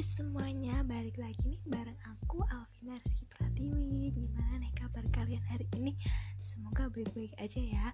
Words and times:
Hai 0.00 0.08
semuanya, 0.16 0.80
balik 0.88 1.20
lagi 1.20 1.44
nih 1.44 1.60
bareng 1.68 2.00
aku 2.08 2.40
Alvina 2.48 2.96
Rizky 3.04 3.28
Pratiwi. 3.36 4.08
Gimana 4.08 4.56
nih 4.56 4.72
kabar 4.72 5.04
kalian 5.12 5.44
hari 5.44 5.68
ini? 5.76 5.92
Semoga 6.40 6.88
baik-baik 6.88 7.36
aja 7.36 7.60
ya. 7.60 7.92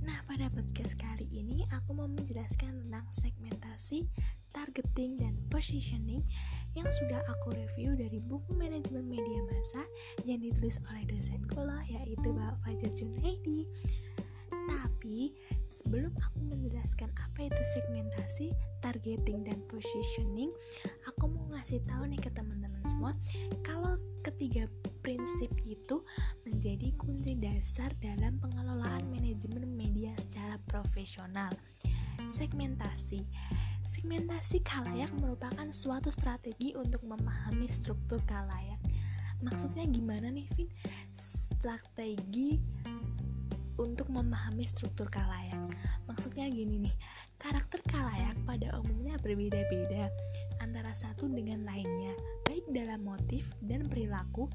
Nah 0.00 0.24
pada 0.24 0.48
podcast 0.48 0.96
kali 0.96 1.28
ini 1.28 1.68
aku 1.68 1.92
mau 1.92 2.08
menjelaskan 2.08 2.88
tentang 2.88 3.04
segmentasi, 3.12 4.08
targeting, 4.56 5.20
dan 5.20 5.36
positioning 5.52 6.24
Yang 6.72 7.04
sudah 7.04 7.20
aku 7.28 7.60
review 7.60 7.92
dari 7.92 8.16
buku 8.16 8.56
manajemen 8.56 9.04
media 9.04 9.44
massa 9.52 9.84
Yang 10.24 10.48
ditulis 10.48 10.76
oleh 10.88 11.04
dosenku 11.12 11.60
loh 11.60 11.84
yaitu 11.92 12.32
Bapak 12.32 12.56
Fajar 12.64 12.92
Junaidi. 12.96 13.68
Tapi 14.64 15.36
sebelum 15.72 16.12
aku 16.20 16.38
menjelaskan 16.52 17.08
apa 17.16 17.48
itu 17.48 17.62
segmentasi, 17.72 18.52
targeting 18.84 19.40
dan 19.48 19.56
positioning, 19.72 20.52
aku 21.08 21.32
mau 21.32 21.48
ngasih 21.56 21.80
tahu 21.88 22.04
nih 22.12 22.20
ke 22.20 22.28
teman-teman 22.36 22.84
semua 22.84 23.16
kalau 23.64 23.96
ketiga 24.20 24.68
prinsip 25.00 25.48
itu 25.64 26.04
menjadi 26.44 26.92
kunci 27.00 27.40
dasar 27.40 27.88
dalam 28.04 28.36
pengelolaan 28.36 29.08
manajemen 29.08 29.64
media 29.72 30.12
secara 30.20 30.60
profesional. 30.68 31.50
Segmentasi 32.28 33.24
Segmentasi 33.82 34.62
kalayak 34.62 35.10
merupakan 35.18 35.66
suatu 35.74 36.06
strategi 36.14 36.70
untuk 36.78 37.02
memahami 37.02 37.66
struktur 37.66 38.22
kalayak. 38.30 38.78
Maksudnya 39.42 39.82
gimana 39.90 40.30
nih, 40.30 40.46
Vin? 40.54 40.70
Strategi 41.18 42.62
untuk 43.80 44.08
memahami 44.12 44.64
struktur 44.68 45.08
kalayak. 45.08 45.58
Maksudnya 46.08 46.48
gini 46.50 46.88
nih, 46.88 46.94
karakter 47.40 47.80
kalayak 47.88 48.36
pada 48.44 48.76
umumnya 48.80 49.16
berbeda-beda 49.20 50.12
antara 50.60 50.92
satu 50.92 51.28
dengan 51.28 51.64
lainnya, 51.64 52.12
baik 52.48 52.64
dalam 52.70 53.02
motif 53.06 53.48
dan 53.64 53.86
perilaku 53.88 54.48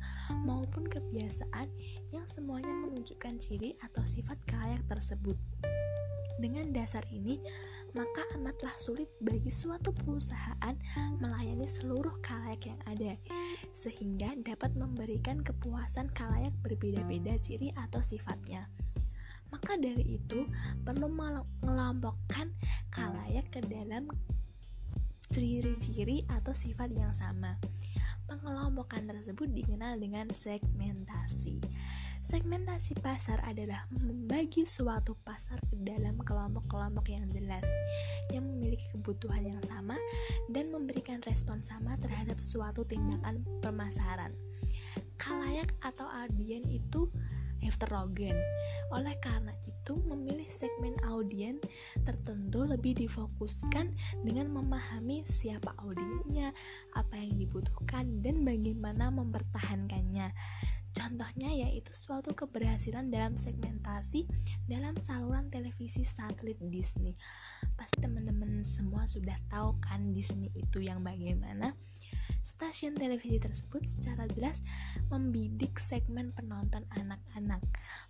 maupun 0.46 0.86
kebiasaan 0.86 1.68
yang 2.14 2.26
semuanya 2.30 2.72
menunjukkan 2.72 3.40
ciri 3.42 3.74
atau 3.84 4.04
sifat 4.06 4.38
kalayak 4.46 4.82
tersebut. 4.88 5.36
Dengan 6.38 6.70
dasar 6.70 7.02
ini, 7.10 7.42
maka 7.98 8.22
amatlah 8.38 8.76
sulit 8.78 9.10
bagi 9.24 9.50
suatu 9.50 9.90
perusahaan 9.90 10.76
melayani 11.18 11.66
seluruh 11.66 12.20
kalayak 12.22 12.62
yang 12.70 12.82
ada, 12.86 13.18
sehingga 13.74 14.38
dapat 14.46 14.76
memberikan 14.78 15.42
kepuasan 15.42 16.12
kalayak 16.14 16.54
berbeda-beda 16.62 17.40
ciri 17.42 17.74
atau 17.74 18.04
sifatnya. 18.04 18.70
Maka 19.52 19.80
dari 19.80 20.20
itu, 20.20 20.48
perlu 20.84 21.08
mengelompokkan 21.08 22.52
kalayak 22.92 23.48
ke 23.52 23.64
dalam 23.64 24.12
ciri-ciri 25.32 26.24
atau 26.32 26.56
sifat 26.56 26.92
yang 26.92 27.12
sama. 27.12 27.60
Pengelompokan 28.28 29.08
tersebut 29.08 29.48
dikenal 29.56 30.00
dengan 30.00 30.28
segmentasi. 30.32 31.64
Segmentasi 32.28 33.00
pasar 33.00 33.40
adalah 33.48 33.88
membagi 33.88 34.68
suatu 34.68 35.16
pasar 35.24 35.56
ke 35.72 35.80
dalam 35.80 36.20
kelompok-kelompok 36.20 37.08
yang 37.08 37.24
jelas, 37.32 37.64
yang 38.36 38.44
memiliki 38.44 38.84
kebutuhan 38.92 39.48
yang 39.48 39.64
sama 39.64 39.96
dan 40.52 40.68
memberikan 40.68 41.24
respon 41.24 41.64
sama 41.64 41.96
terhadap 42.04 42.44
suatu 42.44 42.84
tindakan 42.84 43.48
pemasaran. 43.64 44.36
Kalayak 45.16 45.72
atau 45.80 46.04
audien 46.12 46.68
itu 46.68 47.08
heterogen. 47.62 48.38
Oleh 48.94 49.16
karena 49.20 49.54
itu, 49.68 50.00
memilih 50.04 50.48
segmen 50.48 50.96
audien 51.08 51.60
tertentu 52.04 52.64
lebih 52.68 52.96
difokuskan 52.96 53.96
dengan 54.24 54.52
memahami 54.52 55.24
siapa 55.24 55.76
audiennya, 55.80 56.52
apa 56.96 57.16
yang 57.20 57.40
dibutuhkan, 57.40 58.20
dan 58.24 58.44
bagaimana 58.44 59.12
mempertahankannya. 59.12 60.32
Contohnya 60.98 61.54
yaitu 61.54 61.94
suatu 61.94 62.34
keberhasilan 62.34 63.14
dalam 63.14 63.38
segmentasi 63.38 64.26
dalam 64.66 64.98
saluran 64.98 65.46
televisi 65.54 66.02
satelit 66.02 66.58
Disney. 66.74 67.14
Pasti 67.78 68.02
teman-teman 68.02 68.66
semua 68.66 69.06
sudah 69.06 69.38
tahu 69.46 69.78
kan 69.78 70.10
Disney 70.10 70.50
itu 70.58 70.82
yang 70.82 71.06
bagaimana? 71.06 71.78
Stasiun 72.48 72.96
televisi 72.96 73.44
tersebut 73.44 73.84
secara 73.92 74.24
jelas 74.32 74.64
membidik 75.12 75.84
segmen 75.84 76.32
penonton 76.32 76.88
anak-anak. 76.96 77.60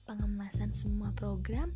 Pengemasan 0.05 0.77
semua 0.77 1.09
program, 1.17 1.73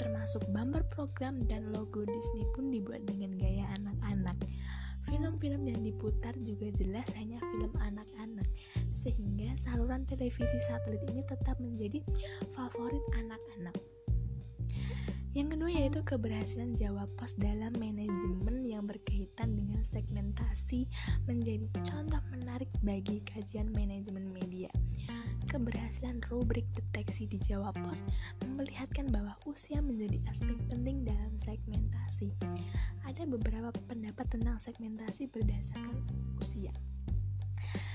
termasuk 0.00 0.40
bumper 0.56 0.88
program 0.88 1.44
dan 1.44 1.68
logo 1.76 2.08
Disney 2.08 2.48
pun 2.56 2.72
dibuat 2.72 3.04
dengan 3.04 3.36
gaya 3.36 3.68
anak-anak. 3.76 4.40
Film-film 5.04 5.68
yang 5.68 5.84
diputar 5.84 6.32
juga 6.40 6.72
jelas 6.80 7.12
hanya 7.12 7.36
film 7.52 7.76
anak-anak, 7.76 8.48
sehingga 8.96 9.52
saluran 9.60 10.08
televisi 10.08 10.56
satelit 10.64 11.04
ini 11.12 11.20
tetap 11.28 11.60
menjadi 11.60 12.00
favorit 12.56 13.04
anak-anak. 13.20 13.76
Yang 15.32 15.56
kedua 15.56 15.70
yaitu 15.72 16.00
keberhasilan 16.04 16.76
Jawa 16.76 17.08
Pos 17.16 17.32
dalam 17.40 17.72
manajemen 17.80 18.68
yang 18.68 18.84
berkaitan 18.84 19.56
dengan 19.56 19.80
segmentasi 19.80 20.84
menjadi 21.24 21.72
contoh 21.80 22.20
menarik 22.28 22.68
bagi 22.84 23.24
kajian 23.24 23.72
manajemen 23.72 24.28
media. 24.28 24.68
Keberhasilan 25.48 26.20
rubrik 26.28 26.68
deteksi 26.76 27.24
di 27.24 27.40
Jawa 27.40 27.72
Pos 27.72 28.04
memperlihatkan 28.44 29.08
bahwa 29.08 29.32
usia 29.48 29.80
menjadi 29.80 30.20
aspek 30.28 30.60
penting 30.68 31.08
dalam 31.08 31.32
segmentasi. 31.40 32.36
Ada 33.08 33.24
beberapa 33.24 33.72
pendapat 33.88 34.28
tentang 34.28 34.60
segmentasi 34.60 35.32
berdasarkan 35.32 35.96
usia. 36.44 36.76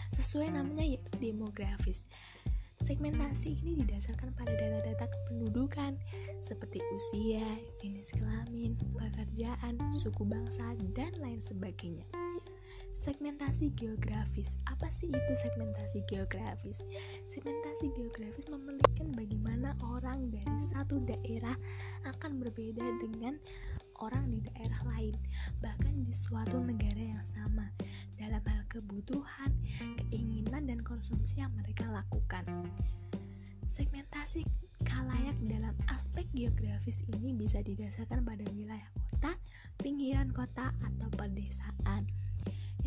Sesuai 0.09 0.57
namanya 0.57 0.81
yaitu 0.81 1.13
demografis. 1.21 2.09
Segmentasi 2.87 3.59
ini 3.67 3.83
didasarkan 3.83 4.31
pada 4.39 4.55
data-data 4.55 5.11
kependudukan 5.11 5.99
seperti 6.39 6.79
usia, 6.95 7.43
jenis 7.83 8.15
kelamin, 8.15 8.79
pekerjaan, 8.95 9.75
suku 9.91 10.23
bangsa, 10.23 10.71
dan 10.95 11.11
lain 11.19 11.43
sebagainya. 11.43 12.07
Segmentasi 12.95 13.75
geografis. 13.75 14.55
Apa 14.71 14.87
sih 14.87 15.11
itu 15.11 15.33
segmentasi 15.35 16.07
geografis? 16.07 16.87
Segmentasi 17.27 17.91
geografis 17.91 18.47
memelihatkan 18.47 19.11
bagaimana 19.19 19.75
orang 19.91 20.31
dari 20.31 20.59
satu 20.63 21.03
daerah 21.03 21.59
akan 22.07 22.39
berbeda 22.39 22.87
dengan 23.03 23.35
orang 23.99 24.29
di 24.29 24.39
daerah 24.45 24.81
lain, 24.93 25.15
bahkan 25.59 25.93
di 26.05 26.13
suatu 26.13 26.61
negara 26.61 27.01
yang 27.01 27.25
sama 27.25 27.69
dalam 28.17 28.41
hal 28.45 28.61
kebutuhan, 28.69 29.51
keinginan, 30.09 30.69
dan 30.69 30.79
konsumsi 30.81 31.41
yang 31.41 31.53
mereka 31.57 31.85
lakukan. 31.89 32.45
Segmentasi 33.67 34.47
kalayak 34.87 35.35
dalam 35.43 35.75
aspek 35.91 36.23
geografis 36.31 37.03
ini 37.11 37.35
bisa 37.35 37.59
didasarkan 37.59 38.23
pada 38.23 38.47
wilayah 38.55 38.87
kota, 38.95 39.35
pinggiran 39.83 40.31
kota, 40.31 40.71
atau 40.79 41.11
pedesaan. 41.19 42.07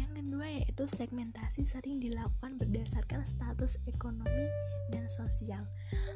Yang 0.01 0.25
kedua 0.25 0.47
yaitu 0.49 0.85
segmentasi 0.89 1.69
sering 1.69 2.01
dilakukan 2.01 2.57
berdasarkan 2.57 3.29
status 3.29 3.77
ekonomi 3.85 4.49
dan 4.89 5.05
sosial. 5.13 5.69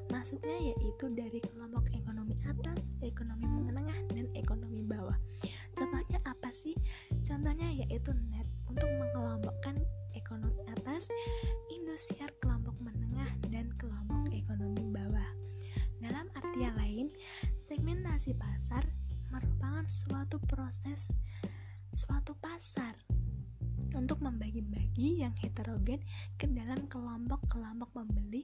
Maksudnya 0.09 0.57
yaitu 0.73 1.13
dari 1.13 1.45
kelompok 1.45 1.93
ekonomi 1.93 2.41
atas, 2.49 2.89
ekonomi 3.05 3.45
menengah, 3.45 4.01
dan 4.17 4.33
ekonomi 4.33 4.64
atas, 11.05 11.13
Indosiar 11.69 12.33
kelompok 12.41 12.81
menengah, 12.81 13.29
dan 13.53 13.69
kelompok 13.77 14.33
ekonomi 14.33 14.89
bawah. 14.89 15.31
Dalam 16.01 16.33
artian 16.33 16.73
lain, 16.81 17.13
segmentasi 17.61 18.33
pasar 18.41 18.89
merupakan 19.29 19.85
suatu 19.85 20.41
proses 20.49 21.13
suatu 21.93 22.33
pasar 22.41 22.97
untuk 23.95 24.19
membagi-bagi 24.25 25.23
yang 25.23 25.35
heterogen 25.45 26.01
ke 26.41 26.49
dalam 26.51 26.89
kelompok-kelompok 26.89 27.93
pembeli 27.95 28.43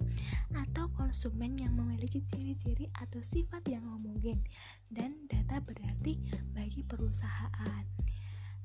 atau 0.53 0.93
konsumen 0.95 1.57
yang 1.57 1.75
memiliki 1.75 2.21
ciri-ciri 2.29 2.87
atau 3.01 3.25
sifat 3.25 3.65
yang 3.67 3.83
homogen 3.89 4.45
dan 4.93 5.17
data 5.27 5.59
berarti 5.65 6.21
bagi 6.53 6.85
perusahaan. 6.85 8.10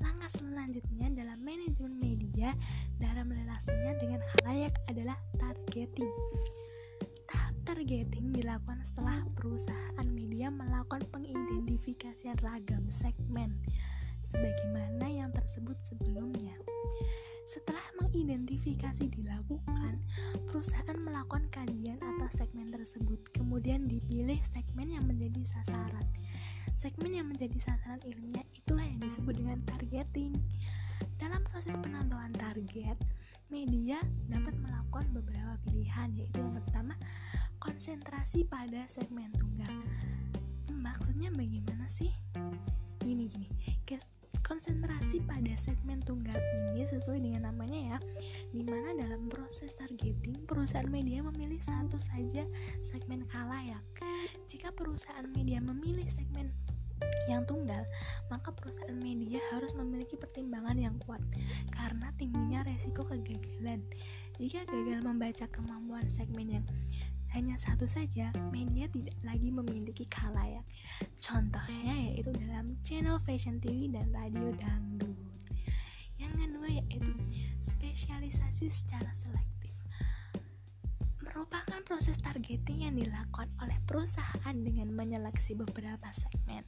Langkah 0.04 0.32
selanjutnya 0.32 1.08
dalam 1.14 1.40
manajemen 1.44 1.96
media 2.00 2.56
dalam 3.00 3.32
relasinya 3.32 3.94
dengan 4.00 4.22
halayak 4.42 4.76
adalah 4.92 5.18
targeting. 5.40 6.12
Tahap 7.26 7.56
targeting 7.64 8.36
dilakukan 8.36 8.84
setelah 8.84 9.24
perusahaan 9.36 10.08
media 10.08 10.52
melakukan 10.52 11.04
pengidentifikasian 11.12 12.40
ragam 12.44 12.88
segmen 12.92 13.60
sebagaimana 14.26 15.06
yang 15.06 15.30
tersebut 15.32 15.78
sebelumnya. 15.86 16.58
Setelah 17.46 17.86
mengidentifikasi 18.02 19.06
dilakukan, 19.06 20.02
perusahaan 20.50 20.98
melakukan 20.98 21.46
kajian 21.54 22.02
atas 22.02 22.42
segmen 22.42 22.74
tersebut, 22.74 23.22
kemudian 23.38 23.86
dipilih 23.86 24.42
segmen 24.42 24.90
yang 24.90 25.06
menjadi 25.06 25.46
sasaran. 25.46 26.10
Segmen 26.74 27.14
yang 27.14 27.30
menjadi 27.30 27.62
sasaran 27.62 28.02
ilmiah 28.02 28.42
itulah 28.58 28.82
yang 28.82 28.98
disebut 28.98 29.38
dengan 29.38 29.62
targeting. 29.70 30.34
Dalam 31.22 31.46
proses 31.46 31.78
penentuan 31.78 32.34
target, 32.34 32.98
media 33.54 34.02
dapat 34.26 34.58
melakukan 34.58 35.06
beberapa 35.14 35.56
pilihan 35.70 36.10
yaitu 36.18 36.42
yang 36.42 36.58
pertama 36.58 36.98
konsentrasi 37.62 38.44
pada 38.50 38.90
segmen 38.90 39.30
tunggal. 39.38 39.72
Maksudnya 40.74 41.30
bagaimana 41.32 41.86
sih? 41.86 42.10
Gini 43.00 43.30
gini, 43.30 43.50
konsentrasi 44.46 45.26
pada 45.26 45.58
segmen 45.58 45.98
tunggal 46.06 46.38
ini 46.70 46.86
sesuai 46.86 47.18
dengan 47.18 47.50
namanya 47.50 47.98
ya, 47.98 47.98
di 48.54 48.62
mana 48.62 48.94
dalam 48.94 49.26
proses 49.26 49.74
targeting 49.74 50.46
perusahaan 50.46 50.86
media 50.86 51.26
memilih 51.26 51.58
satu 51.58 51.98
saja 51.98 52.46
segmen 52.86 53.26
kalayak. 53.26 53.82
Jika 54.46 54.70
perusahaan 54.78 55.26
media 55.34 55.58
memilih 55.58 56.06
segmen 56.06 56.54
yang 57.26 57.44
tunggal, 57.50 57.82
maka 58.30 58.54
perusahaan 58.54 58.94
media 58.94 59.42
harus 59.50 59.74
memiliki 59.74 60.14
pertimbangan 60.14 60.78
yang 60.78 60.96
kuat 61.02 61.20
karena 61.74 62.14
tingginya 62.16 62.62
resiko 62.70 63.02
kegagalan. 63.02 63.82
Jika 64.38 64.68
gagal 64.70 65.02
membaca 65.02 65.46
kemampuan 65.50 66.06
segmen 66.06 66.62
yang 66.62 66.66
hanya 67.36 67.60
satu 67.60 67.84
saja, 67.84 68.32
media 68.48 68.88
tidak 68.88 69.12
lagi 69.28 69.52
memiliki 69.52 70.08
kalayak. 70.08 70.64
Contohnya 71.20 72.08
yaitu 72.08 72.32
dalam 72.32 72.80
channel 72.80 73.20
fashion 73.20 73.60
TV 73.60 73.92
dan 73.92 74.08
radio 74.16 74.56
dangdut. 74.56 75.20
Yang 76.16 76.34
kedua 76.48 76.68
yaitu 76.72 77.12
spesialisasi 77.60 78.72
secara 78.72 79.12
selektif. 79.12 79.76
Merupakan 81.20 81.84
proses 81.84 82.16
targeting 82.24 82.88
yang 82.88 82.96
dilakukan 82.96 83.52
oleh 83.60 83.76
perusahaan 83.84 84.56
dengan 84.56 84.96
menyeleksi 84.96 85.60
beberapa 85.60 86.08
segmen. 86.16 86.64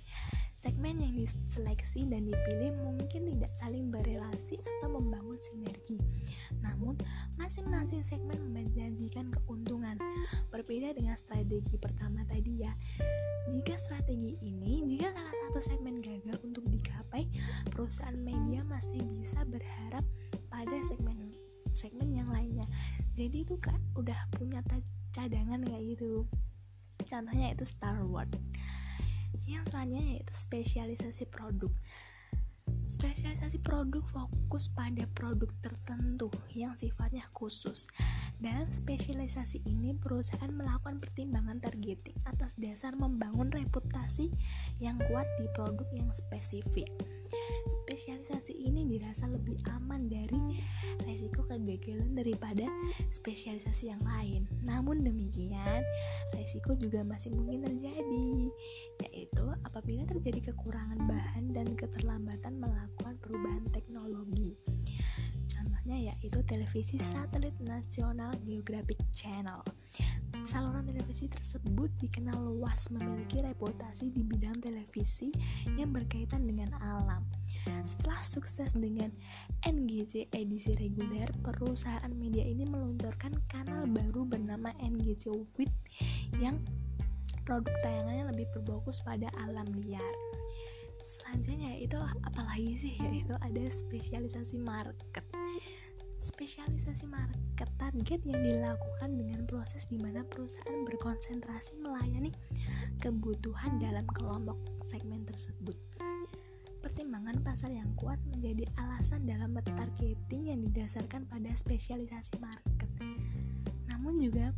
Segmen 0.57 0.97
yang 0.97 1.13
diseleksi 1.13 2.09
dan 2.09 2.25
dipilih 2.25 2.73
mungkin 2.81 3.29
tidak 3.29 3.53
saling 3.61 3.93
berelasi 3.93 4.57
atau 4.57 4.89
membangun 4.89 5.37
sinergi. 5.37 6.01
Namun, 6.65 6.97
masing-masing 7.37 8.01
segmen 8.01 8.41
menjanjikan 8.49 9.29
keuntungan. 9.29 10.01
Berbeda 10.49 10.97
dengan 10.97 11.13
strategi 11.13 11.77
pertama 11.77 12.25
tadi 12.25 12.65
ya. 12.65 12.73
Jika 13.53 13.77
strategi 13.77 14.33
ini, 14.49 14.81
jika 14.89 15.13
salah 15.13 15.35
satu 15.45 15.59
segmen 15.61 16.01
gagal 16.01 16.41
untuk 16.41 16.65
dicapai, 16.73 17.29
perusahaan 17.69 18.17
media 18.17 18.65
masih 18.65 18.97
bisa 19.13 19.45
berharap 19.45 20.01
pada 20.49 20.77
segmen 20.81 21.37
segmen 21.77 22.09
yang 22.09 22.33
lainnya. 22.33 22.65
Jadi 23.13 23.45
itu 23.45 23.61
kak 23.61 23.77
udah 23.93 24.17
punya 24.33 24.65
cadangan 25.13 25.61
kayak 25.61 25.93
gitu. 25.93 26.25
Contohnya 27.05 27.53
itu 27.53 27.61
Star 27.61 28.01
Wars 28.01 28.33
yang 29.47 29.63
selanjutnya 29.65 30.19
yaitu 30.19 30.33
spesialisasi 30.35 31.25
produk 31.31 31.71
Spesialisasi 32.87 33.59
produk 33.67 33.99
fokus 34.07 34.71
pada 34.71 35.03
produk 35.11 35.51
tertentu 35.59 36.31
yang 36.55 36.71
sifatnya 36.79 37.27
khusus. 37.35 37.83
Dalam 38.39 38.71
spesialisasi 38.71 39.59
ini, 39.67 39.91
perusahaan 39.91 40.47
melakukan 40.47 41.03
pertimbangan 41.03 41.59
targeting 41.59 42.15
atas 42.23 42.55
dasar 42.55 42.95
membangun 42.95 43.51
reputasi 43.51 44.31
yang 44.79 44.95
kuat 45.11 45.27
di 45.35 45.51
produk 45.51 45.83
yang 45.91 46.07
spesifik. 46.15 46.87
Spesialisasi 47.67 48.55
ini 48.55 48.87
dirasa 48.87 49.27
lebih 49.27 49.59
aman 49.75 50.07
dari 50.07 50.63
resiko 51.03 51.43
kegagalan 51.43 52.15
daripada 52.15 52.63
spesialisasi 53.11 53.91
yang 53.91 53.99
lain. 54.07 54.47
Namun 54.63 55.03
demikian, 55.03 55.83
resiko 56.47 56.79
juga 56.79 57.03
masih 57.03 57.35
mungkin 57.35 57.59
terjadi, 57.59 58.47
yaitu 59.03 59.43
apabila 59.67 60.07
terjadi 60.07 60.55
kekurangan 60.55 61.03
bahan 61.03 61.51
dan 61.51 61.67
keterlambatan 61.75 62.63
melakukan 62.63 63.19
perubahan 63.19 63.67
teknologi. 63.75 64.55
Contohnya 65.51 66.15
yaitu 66.15 66.39
televisi 66.47 66.95
satelit 67.03 67.51
nasional 67.59 68.31
Geographic 68.47 68.95
Channel. 69.11 69.59
Saluran 70.47 70.87
televisi 70.87 71.27
tersebut 71.27 71.91
dikenal 71.99 72.39
luas 72.39 72.87
memiliki 72.95 73.43
reputasi 73.43 74.15
di 74.15 74.23
bidang 74.23 74.55
televisi 74.63 75.27
yang 75.75 75.91
berkaitan 75.91 76.47
dengan 76.47 76.71
alam. 76.79 77.27
Setelah 77.83 78.23
sukses 78.23 78.71
dengan 78.71 79.11
NGC 79.67 80.31
edisi 80.31 80.71
reguler, 80.79 81.27
perusahaan 81.43 82.11
media 82.15 82.47
ini 82.47 82.63
meluncurkan 82.63 83.35
kanal 83.51 83.83
baru 83.91 84.23
bernama 84.23 84.71
NGC 84.79 85.27
WIT 85.59 85.73
yang 86.37 86.59
produk 87.47 87.73
tayangannya 87.79 88.35
lebih 88.35 88.47
berfokus 88.55 88.99
pada 89.03 89.31
alam 89.39 89.67
liar. 89.83 90.13
Selanjutnya 90.99 91.79
itu 91.79 91.95
apalagi 92.27 92.75
sih 92.75 92.93
yaitu 93.03 93.35
ada 93.39 93.63
spesialisasi 93.71 94.59
market 94.59 95.23
spesialisasi 96.17 97.05
market 97.05 97.69
target 97.77 98.21
yang 98.25 98.41
dilakukan 98.41 99.09
dengan 99.21 99.45
proses 99.45 99.85
di 99.85 100.01
mana 100.01 100.25
perusahaan 100.25 100.81
berkonsentrasi 100.89 101.77
melayani 101.85 102.33
kebutuhan 102.97 103.77
dalam 103.77 104.03
kelompok 104.09 104.57
segmen 104.81 105.21
tersebut. 105.29 105.77
Pertimbangan 106.81 107.37
pasar 107.45 107.69
yang 107.69 107.89
kuat 107.93 108.17
menjadi 108.33 108.65
alasan 108.81 109.29
dalam 109.29 109.53
targeting 109.61 110.49
yang 110.49 110.59
didasarkan 110.65 111.29
pada 111.29 111.53
spesialisasi 111.53 112.41
market. 112.41 112.89
Namun 113.93 114.17
juga 114.17 114.53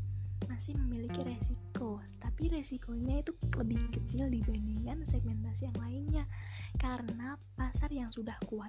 masih 0.59 0.75
memiliki 0.75 1.23
resiko, 1.23 2.03
tapi 2.19 2.51
resikonya 2.51 3.23
itu 3.23 3.31
lebih 3.55 3.79
kecil 3.95 4.27
dibandingkan 4.27 5.07
segmentasi 5.07 5.71
yang 5.71 5.79
lainnya 5.79 6.23
karena 6.75 7.39
pasar 7.55 7.87
yang 7.95 8.11
sudah 8.11 8.35
kuat 8.43 8.67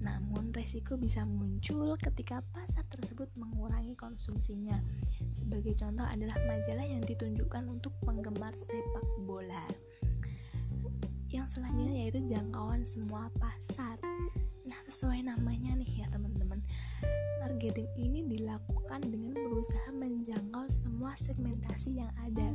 namun, 0.00 0.48
resiko 0.56 0.96
bisa 0.96 1.28
muncul 1.28 1.92
ketika 2.00 2.40
pasar 2.56 2.80
tersebut 2.88 3.28
mengurangi 3.36 3.92
konsumsinya. 3.92 4.80
Sebagai 5.28 5.76
contoh 5.76 6.08
adalah 6.08 6.40
majalah 6.48 6.88
yang 6.88 7.04
ditunjukkan 7.04 7.68
untuk 7.68 7.92
penggemar 8.00 8.56
sepak 8.56 9.06
bola. 9.28 9.60
Yang 11.28 11.60
selanjutnya 11.60 12.08
yaitu 12.08 12.24
jangkauan 12.24 12.80
semua 12.80 13.28
pasar. 13.36 14.00
Nah, 14.64 14.80
sesuai 14.88 15.20
namanya 15.28 15.76
nih 15.76 16.00
ya 16.00 16.06
teman-teman. 16.08 16.64
Targeting 17.44 17.92
ini 18.00 18.24
dilakukan 18.24 19.04
dengan 19.04 19.36
berusaha 19.36 19.89
semua 21.10 21.26
segmentasi 21.26 21.90
yang 21.98 22.12
ada 22.22 22.54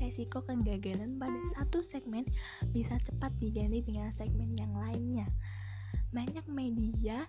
resiko 0.00 0.40
kegagalan 0.40 1.20
pada 1.20 1.36
satu 1.52 1.84
segmen 1.84 2.24
bisa 2.72 2.96
cepat 2.96 3.28
diganti 3.36 3.84
dengan 3.84 4.08
segmen 4.08 4.56
yang 4.56 4.72
lainnya 4.72 5.28
banyak 6.08 6.48
media 6.48 7.28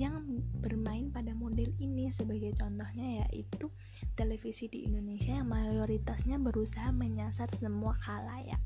yang 0.00 0.40
bermain 0.64 1.12
pada 1.12 1.36
model 1.36 1.68
ini 1.76 2.08
sebagai 2.08 2.56
contohnya 2.56 3.28
yaitu 3.28 3.68
televisi 4.16 4.72
di 4.72 4.88
Indonesia 4.88 5.36
yang 5.36 5.52
mayoritasnya 5.52 6.40
berusaha 6.40 6.88
menyasar 6.88 7.52
semua 7.52 7.92
khalayak. 8.00 8.64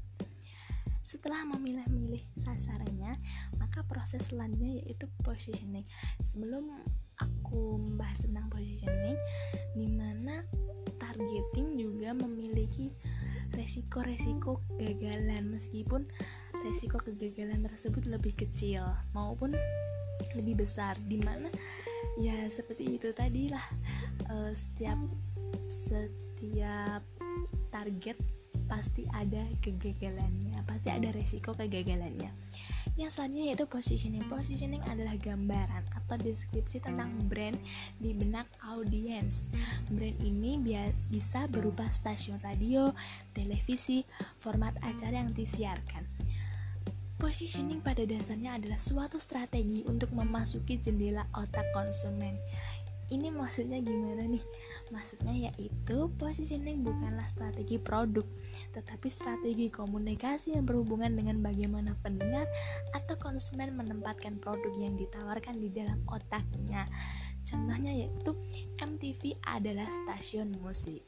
Setelah 1.02 1.42
memilih-milih 1.58 2.22
sasarannya, 2.38 3.18
maka 3.58 3.82
proses 3.82 4.30
selanjutnya 4.30 4.78
yaitu 4.78 5.10
positioning. 5.26 5.84
Sebelum 6.22 6.70
aku 7.18 7.82
membahas 7.82 8.24
tentang 8.24 8.46
positioning, 8.48 9.18
di 9.74 9.90
mana 9.90 10.46
targeting 11.04 11.76
juga 11.76 12.16
memiliki 12.16 12.88
resiko-resiko 13.52 14.64
kegagalan. 14.72 15.52
Meskipun 15.52 16.08
resiko 16.64 16.96
kegagalan 16.96 17.60
tersebut 17.68 18.08
lebih 18.08 18.32
kecil 18.32 18.82
maupun 19.12 19.52
lebih 20.38 20.64
besar 20.64 20.96
di 21.10 21.18
mana 21.20 21.50
ya 22.16 22.46
seperti 22.46 22.96
itu 22.96 23.10
tadi 23.10 23.50
lah 23.50 23.66
uh, 24.30 24.54
setiap 24.54 24.96
setiap 25.66 27.02
target 27.74 28.16
pasti 28.74 29.06
ada 29.14 29.46
kegagalannya 29.62 30.58
pasti 30.66 30.90
ada 30.90 31.14
resiko 31.14 31.54
kegagalannya 31.54 32.34
yang 32.94 33.10
selanjutnya 33.10 33.54
yaitu 33.54 33.66
positioning. 33.66 34.22
Positioning 34.30 34.82
adalah 34.86 35.18
gambaran 35.18 35.82
atau 35.98 36.14
deskripsi 36.14 36.78
tentang 36.78 37.10
brand 37.26 37.58
di 37.98 38.14
benak 38.14 38.46
audiens. 38.62 39.50
Brand 39.90 40.14
ini 40.22 40.62
bisa 41.10 41.50
berupa 41.50 41.90
stasiun 41.90 42.38
radio 42.38 42.94
televisi 43.34 44.06
format 44.38 44.78
acara 44.86 45.26
yang 45.26 45.34
disiarkan. 45.34 46.06
Positioning 47.18 47.80
pada 47.82 48.04
dasarnya 48.04 48.58
adalah 48.58 48.78
suatu 48.78 49.16
strategi 49.18 49.82
untuk 49.86 50.12
memasuki 50.14 50.78
jendela 50.78 51.26
otak 51.34 51.66
konsumen. 51.74 52.36
Ini 53.12 53.28
maksudnya 53.28 53.80
gimana 53.84 54.24
nih? 54.24 54.40
Maksudnya 54.88 55.50
yaitu 55.50 56.08
positioning 56.16 56.80
bukanlah 56.80 57.28
strategi 57.28 57.76
produk, 57.76 58.24
tetapi 58.72 59.08
strategi 59.12 59.68
komunikasi 59.68 60.56
yang 60.56 60.64
berhubungan 60.64 61.12
dengan 61.12 61.44
bagaimana 61.44 61.92
pendengar 62.00 62.48
atau 62.96 63.16
konsumen 63.20 63.76
menempatkan 63.76 64.40
produk 64.40 64.72
yang 64.76 64.96
ditawarkan 64.96 65.60
di 65.60 65.68
dalam 65.68 66.00
otaknya. 66.08 66.88
Contohnya 67.44 67.92
yaitu 67.92 68.32
MTV 68.80 69.36
adalah 69.44 69.84
stasiun 69.92 70.56
musik. 70.64 71.04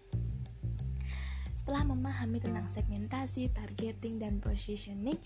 Setelah 1.67 1.83
memahami 1.83 2.39
tentang 2.39 2.71
segmentasi, 2.71 3.51
targeting, 3.51 4.23
dan 4.23 4.39
positioning, 4.39 5.19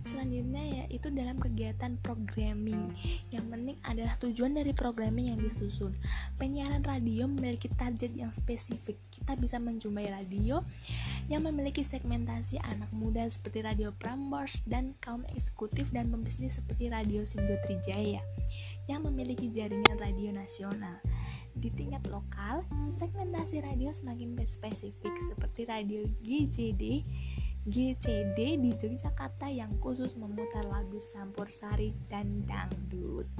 selanjutnya 0.00 0.88
yaitu 0.88 1.12
dalam 1.12 1.36
kegiatan 1.36 2.00
programming. 2.00 2.96
Yang 3.28 3.44
penting 3.52 3.76
adalah 3.84 4.16
tujuan 4.16 4.56
dari 4.56 4.72
programming 4.72 5.36
yang 5.36 5.40
disusun. 5.44 5.92
Penyiaran 6.40 6.80
radio 6.80 7.28
memiliki 7.28 7.68
target 7.76 8.08
yang 8.16 8.32
spesifik. 8.32 8.96
Kita 9.12 9.36
bisa 9.36 9.60
menjumpai 9.60 10.08
radio 10.08 10.64
yang 11.28 11.44
memiliki 11.44 11.84
segmentasi 11.84 12.56
anak 12.64 12.88
muda 12.88 13.28
seperti 13.28 13.60
Radio 13.60 13.92
Prambors 13.92 14.64
dan 14.64 14.96
kaum 15.04 15.28
eksekutif 15.36 15.92
dan 15.92 16.08
pembisnis 16.08 16.56
seperti 16.56 16.88
Radio 16.88 17.20
Sindo 17.28 17.60
Trijaya 17.68 18.24
yang 18.88 19.04
memiliki 19.04 19.52
jaringan 19.52 20.00
radio 20.00 20.32
nasional. 20.32 21.04
Di 21.52 21.68
tingkat 21.72 22.08
lokal, 22.08 22.64
segmentasi 22.80 23.60
radio 23.60 23.92
semakin 23.92 24.36
spesifik 24.44 25.14
seperti 25.20 25.68
radio 25.68 26.02
GCD 26.24 27.04
GCD 27.62 28.58
di 28.58 28.74
Yogyakarta 28.74 29.46
yang 29.46 29.78
khusus 29.78 30.18
memutar 30.18 30.66
lagu 30.66 30.98
sampur 30.98 31.46
sari 31.54 31.94
dan 32.10 32.42
dangdut. 32.42 33.30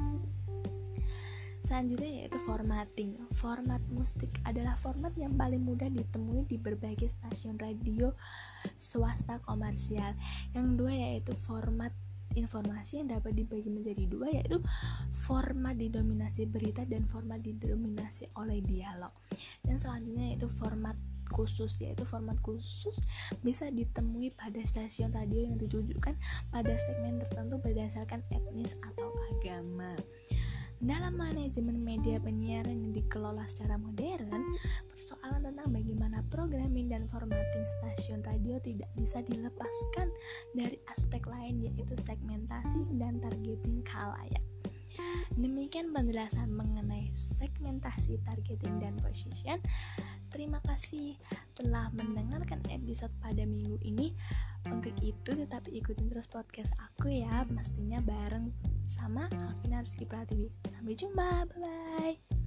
Selanjutnya 1.67 2.23
yaitu 2.23 2.39
formatting. 2.47 3.19
Format 3.35 3.83
musik 3.91 4.31
adalah 4.47 4.79
format 4.79 5.11
yang 5.19 5.35
paling 5.35 5.67
mudah 5.67 5.91
ditemui 5.91 6.47
di 6.47 6.55
berbagai 6.55 7.11
stasiun 7.19 7.59
radio 7.59 8.15
swasta 8.79 9.43
komersial. 9.43 10.15
Yang 10.55 10.67
dua 10.79 10.95
yaitu 10.95 11.35
format 11.43 11.91
informasi 12.37 13.03
yang 13.03 13.13
dapat 13.13 13.37
dibagi 13.37 13.69
menjadi 13.69 14.05
dua 14.09 14.29
yaitu 14.33 14.59
format 15.15 15.77
didominasi 15.77 16.49
berita 16.49 16.85
dan 16.85 17.05
format 17.09 17.41
didominasi 17.41 18.31
oleh 18.39 18.61
dialog 18.65 19.13
dan 19.65 19.77
selanjutnya 19.77 20.35
yaitu 20.35 20.49
format 20.49 20.97
khusus 21.33 21.81
yaitu 21.81 22.05
format 22.05 22.37
khusus 22.45 23.01
bisa 23.41 23.73
ditemui 23.73 24.37
pada 24.37 24.61
stasiun 24.63 25.11
radio 25.17 25.49
yang 25.49 25.57
ditujukan 25.57 26.13
pada 26.53 26.75
segmen 26.77 27.19
tertentu 27.25 27.57
berdasarkan 27.65 28.21
etnis 28.29 28.77
atau 28.85 29.09
agama. 29.33 29.97
Dalam 30.83 31.15
manajemen 31.15 31.79
media 31.79 32.19
penyiaran 32.19 32.75
yang 32.75 32.91
dikelola 32.91 33.47
secara 33.47 33.79
modern, 33.79 34.59
persoalan 34.91 35.47
tentang 35.47 35.71
bagaimana 35.71 36.27
programming 36.27 36.91
dan 36.91 37.07
formatting 37.07 37.63
stasiun 37.63 38.19
radio 38.27 38.59
tidak 38.59 38.91
bisa 38.99 39.23
dilepaskan 39.31 40.11
dari 40.59 40.83
aspek 40.91 41.23
lain 41.31 41.63
yaitu 41.63 41.95
segmentasi 41.95 42.83
dan 42.99 43.23
targeting 43.23 43.87
khalayak. 43.87 44.43
Demikian 45.39 45.95
penjelasan 45.95 46.51
mengenai 46.51 47.15
segmentasi, 47.15 48.19
targeting, 48.27 48.83
dan 48.83 48.99
position. 48.99 49.63
Terima 50.35 50.59
kasih 50.67 51.15
telah 51.55 51.95
mendengarkan 51.95 52.59
episode 52.73 53.15
pada 53.23 53.47
minggu 53.47 53.79
ini. 53.87 54.19
Untuk 54.67 54.95
itu 55.03 55.12
tetap 55.23 55.63
ikutin 55.71 56.11
terus 56.11 56.27
podcast 56.27 56.75
aku 56.83 57.09
ya, 57.11 57.47
pastinya 57.55 58.03
bareng 58.03 58.51
sama 58.91 59.31
Alvina 59.47 59.81
Rizky 59.81 60.05
Pratiwi. 60.05 60.51
Sampai 60.67 60.99
jumpa, 60.99 61.47
bye-bye. 61.47 62.42